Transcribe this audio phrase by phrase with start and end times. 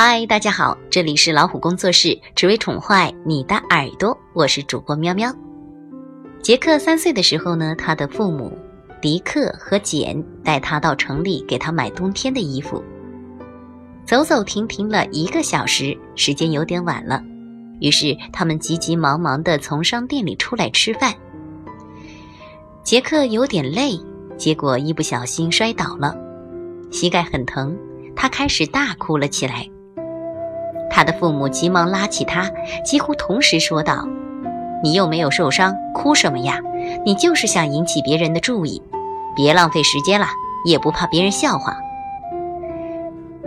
[0.00, 4.16] 嗨，大家好，这里是老虎工作室，只为宠坏你的耳朵。
[4.32, 5.34] 我是主播喵喵。
[6.40, 8.56] 杰克三岁的时候呢，他的父母
[9.02, 12.80] 迪克和简带他到城里给他买冬天的衣服。
[14.06, 17.20] 走走停停了一个小时，时间有点晚了，
[17.80, 21.12] 于是他们急急忙忙地从商店里出来吃饭。
[22.84, 23.98] 杰克有点累，
[24.36, 26.16] 结果一不小心摔倒了，
[26.92, 27.76] 膝盖很疼，
[28.14, 29.68] 他开始大哭了起来。
[30.90, 32.50] 他的父母急忙拉起他，
[32.84, 34.06] 几乎同时说道
[34.82, 36.60] ：“你又没有受伤，哭什么呀？
[37.04, 38.82] 你就是想引起别人的注意，
[39.36, 40.26] 别浪费时间了，
[40.64, 41.76] 也不怕别人笑话。”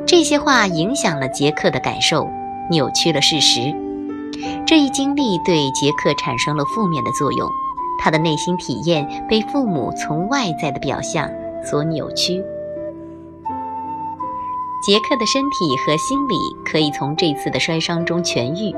[0.05, 2.27] 这些话影响了杰克的感受，
[2.69, 3.73] 扭曲了事实。
[4.65, 7.47] 这一经历对杰克产生了负面的作用。
[8.03, 11.29] 他的内心体验被父母从外在的表象
[11.63, 12.43] 所扭曲。
[14.81, 18.75] 杰克的身体和心理可以从这次的摔伤中痊愈，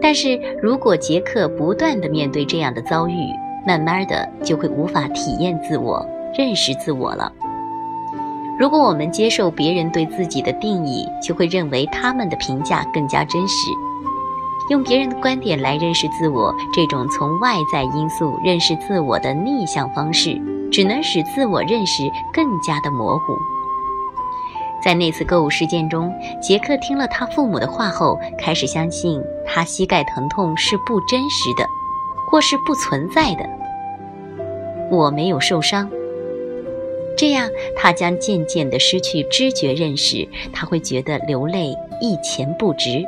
[0.00, 3.32] 但是如果杰克不断的面对这样的遭遇，
[3.66, 7.32] 慢慢的就会无法体验自我、认识自我了。
[8.58, 13.70] 如果我们接受别人对自己的定义，就会认为他们的评价更加真实。
[14.70, 20.38] 用别人的观点来认识自我，这种从外在因素认识自我的逆向方式，
[20.70, 23.34] 只能使自我认识更加的模糊。
[24.84, 31.66] 在那次购物事件中，杰克听了他父母的话后，开始相信他膝盖疼痛是不真实的，
[32.30, 33.48] 或是不存在的。
[34.90, 35.88] 我没有受伤，
[37.16, 43.02] 这样他将渐渐地失去知觉认识，他会觉得流泪一钱不值。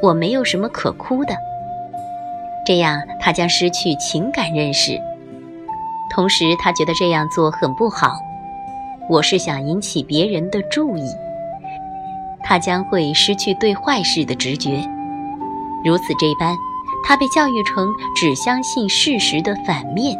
[0.00, 1.34] 我没有什么可哭的，
[2.64, 4.98] 这样他将失去情感认识，
[6.14, 8.10] 同时他觉得这样做很不好。
[9.10, 11.02] 我是想引起别人的注意，
[12.44, 14.80] 他将会失去对坏事的直觉。
[15.84, 16.54] 如此这般，
[17.04, 20.16] 他被教育成只相信事实的反面。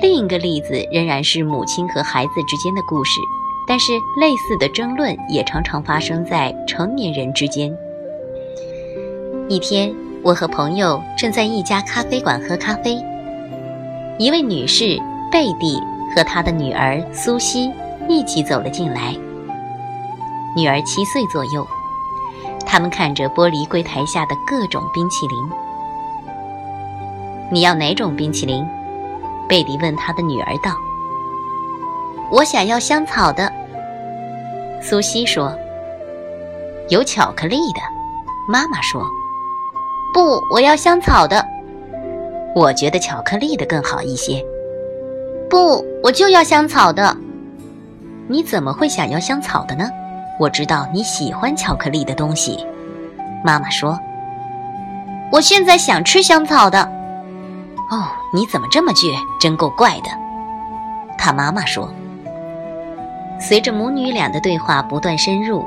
[0.00, 3.20] 另一个例子仍然是母亲和孩子之间的故事。
[3.66, 7.70] 但是，类似的争论也常常发生在成年人之间。
[9.46, 12.98] 一天，我和朋友正在一家咖啡馆喝咖啡，
[14.18, 14.98] 一位女士
[15.30, 15.78] 贝蒂
[16.18, 17.72] 和他的女儿苏西
[18.08, 19.14] 一起走了进来。
[20.56, 21.64] 女儿七岁左右，
[22.66, 25.38] 他们看着玻璃柜台下的各种冰淇淋。
[27.52, 28.66] 你要哪种冰淇淋？
[29.48, 30.72] 贝蒂问他的女儿道。
[32.32, 33.52] 我想要香草的，
[34.82, 35.56] 苏西说。
[36.88, 37.80] 有巧克力的，
[38.48, 39.06] 妈妈说。
[40.12, 41.46] 不，我要香草的。
[42.56, 44.44] 我觉得巧克力的更好一些。
[45.50, 47.16] 不，我就要香草的。
[48.28, 49.88] 你怎么会想要香草的呢？
[50.38, 52.64] 我知道你喜欢巧克力的东西。
[53.44, 53.98] 妈妈说。
[55.30, 56.80] 我现在想吃香草的。
[57.90, 59.14] 哦，你怎么这么倔？
[59.40, 60.10] 真够怪的。
[61.16, 61.92] 他妈妈说。
[63.40, 65.64] 随着母女俩的对话不断深入，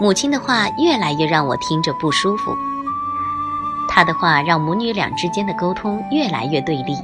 [0.00, 2.56] 母亲的话越来越让我听着不舒服。
[3.88, 6.96] 她的话让母女俩之间的沟通越来越对立。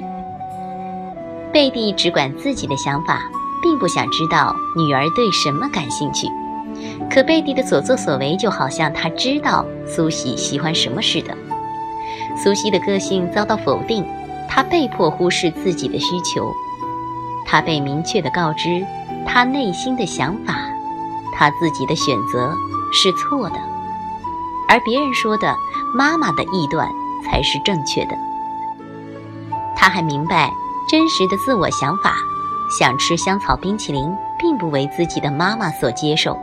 [1.53, 3.21] 贝蒂只管自己的想法，
[3.61, 6.28] 并不想知道女儿对什么感兴趣。
[7.11, 11.37] 可贝蒂的所作所为就好像她知道苏西喜欢什么似的。
[12.37, 14.05] 苏西的个性遭到否定，
[14.49, 16.53] 她被迫忽视自己的需求。
[17.44, 18.84] 她被明确的告知。
[19.27, 20.55] 他内心的想法，
[21.34, 22.53] 他自己的选择
[22.91, 23.56] 是错的，
[24.67, 25.55] 而别人说的
[25.94, 26.88] 妈妈的臆断
[27.22, 28.17] 才是正确的。
[29.77, 30.50] 他还明白
[30.90, 32.16] 真实的自我想法，
[32.68, 36.36] 想吃香草冰淇淋，并不为自己的妈妈所接受。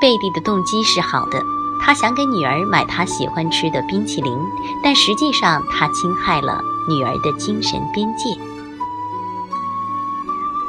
[0.00, 1.42] 贝蒂的动机是好的，
[1.82, 4.38] 他想给女儿买她喜欢吃的冰淇淋，
[4.84, 8.30] 但实际上他侵害了女儿的精神边界。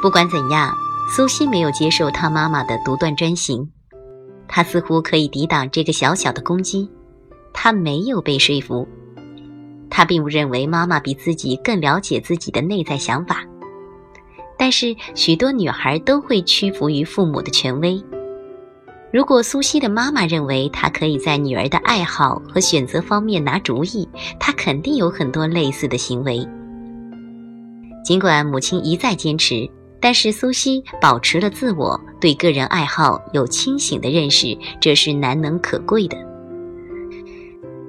[0.02, 0.74] 不管怎样，
[1.08, 3.70] 苏西没有接受她妈妈的独断专行。
[4.48, 6.90] 她似乎可以抵挡这个小小的攻击。
[7.52, 8.88] 她没有被说服。
[9.90, 13.44] 她并不认为妈妈比自己更了解自己的内在想法。
[14.56, 18.02] 但是许多女孩都会屈服于父母的权威。
[19.12, 24.08] 如果苏西的妈妈认为她可以在女儿的爱好和选择方面拿主意，
[24.38, 26.46] 她肯定有很多类似的行为。
[28.04, 29.68] 尽管母亲一再坚持。
[30.00, 36.16] 但是苏西保持了自我，对个人爱好有清醒的认识，这是难能可贵的。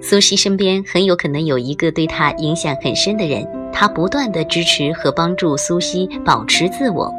[0.01, 7.13] 苏西身边很有可能有一个对她影响很深的人，他不断的支持和帮助苏西保持自我，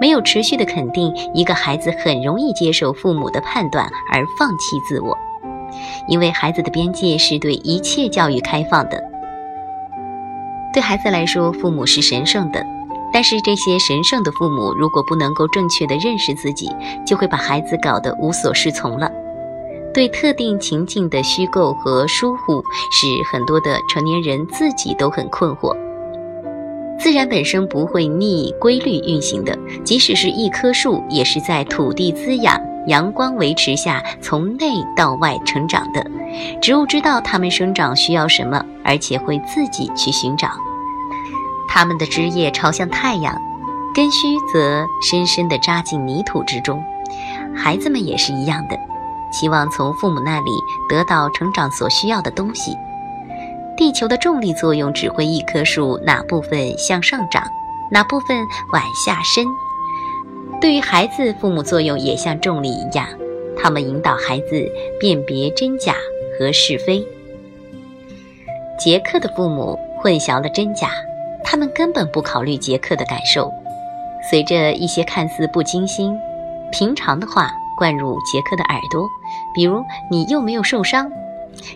[0.00, 5.18] 没有持续的肯定，一个孩子很容易接受父母的判断而放弃自我，
[6.06, 9.02] 因为孩子的边界是对一切教育开放的。
[10.72, 12.64] 对孩子来说，父母是神圣的，
[13.12, 16.70] 但是这些神圣的父母如果不能够正确的认识自己，
[17.04, 19.10] 就会把孩子搞得无所适从了。
[19.94, 25.74] 对特定情境的虚构和疏忽，使很多的成年人自己都很困惑。
[26.98, 36.04] 自然本身不会逆规律运行的，即使是一棵树，也是在土地滋养、阳光维持下从内到外成长的。
[36.60, 40.48] 植物知道它们生长需要什么，而且会自己去寻找。
[41.68, 43.36] 它们的枝叶朝向太阳，
[43.94, 46.82] 根须则深深地扎进泥土之中。
[47.54, 48.78] 孩子们也是一样的。
[49.34, 50.50] 希望从父母那里
[50.88, 52.76] 得到成长所需要的东西。
[53.76, 57.42] 地球的重力作用指挥一棵树哪部分向上长，
[57.90, 58.38] 哪部分
[58.72, 59.44] 往下伸。
[60.60, 63.08] 对于孩子，父母作用也像重力一样，
[63.60, 64.70] 他们引导孩子
[65.00, 65.96] 辨别真假
[66.38, 67.04] 和是非。
[68.78, 70.90] 杰克的父母混淆了真假，
[71.42, 73.52] 他们根本不考虑杰克的感受，
[74.30, 76.16] 随着一些看似不精心、
[76.70, 77.50] 平常的话。
[77.76, 79.08] 灌入杰克的耳朵，
[79.54, 81.10] 比如你又没有受伤。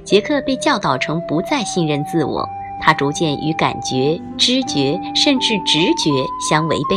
[0.05, 2.49] 杰克被教导成不再信任自我，
[2.81, 6.11] 他逐渐与感觉、知觉甚至直觉
[6.49, 6.97] 相违背。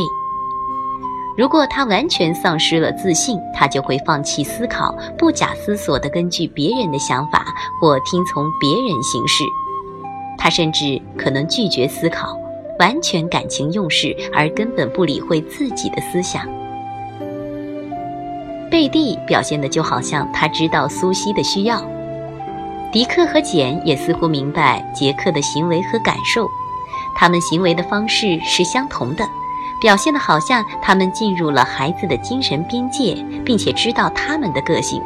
[1.34, 7.46] 如果他完全丧失了自信，他就会放弃思考，不假思索地根据别人的想法
[7.80, 9.42] 或听从别人行事。
[10.36, 12.36] 他甚至可能拒绝思考，
[12.78, 16.46] 完全感情用事，而根本不理会自己的思想。
[18.72, 21.78] 贝蒂表现的就好像他知道苏西的需要，
[22.90, 26.48] 迪克和简也似乎明白杰克的行为和感受，
[27.14, 29.28] 他们行为的方式是相同的，
[29.78, 33.14] 表现的好像他们进入了孩子的精神边界，
[33.44, 35.02] 并且知道他们的个性，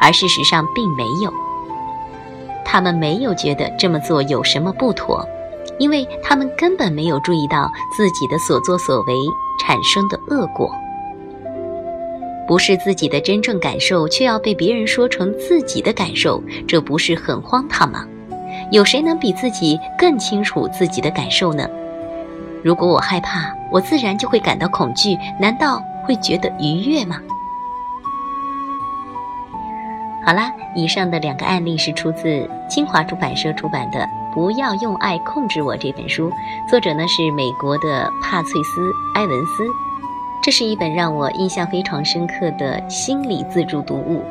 [0.00, 1.32] 而事实上并没有。
[2.64, 5.26] 他们没有觉得这么做有什么不妥，
[5.76, 9.14] 因为他们根本没有注意到自己的所作所为
[9.58, 10.72] 产生的恶果。
[12.52, 18.04] 不是自己的真正感受，却要被别人说成自己的感受，这不是很荒唐吗？
[18.70, 21.66] 有谁能比自己更清楚自己的感受呢？
[22.62, 27.16] 如果我害怕，我自然就会感到恐惧，难道会觉得愉悦吗？
[30.22, 34.00] 好啦，以上的两个案例是出自清华出版社出版的
[34.34, 36.30] 《不要用爱控制我》这本书，
[36.68, 38.82] 作者呢是美国的帕翠斯·
[39.14, 39.64] 埃文斯。
[40.42, 44.24] 这是一本让我印象非常深刻的心理自助读物，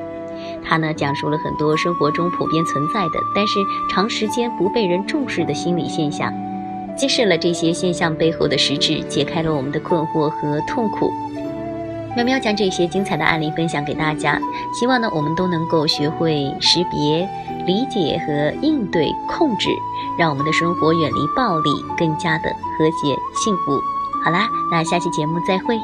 [0.61, 3.59] 它呢讲述了很多生活中普遍存在的，但是
[3.89, 6.33] 长时间不被人重视的心理现象，
[6.97, 11.09] 揭示了这些现象背后的实质，解开了我们的困惑和痛苦。
[12.13, 14.37] 喵喵将这些精彩的案例分享给大家，
[14.77, 17.25] 希望呢我们都能够学会识别、
[17.65, 19.69] 理解和应对、控制，
[20.19, 23.79] 让我们的生活远离暴力，更加的和谐幸福。
[24.25, 25.79] 好啦，那下期节目再会。